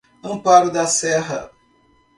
Amparo 0.23 0.71
da 0.73 0.87
Serra 0.87 1.51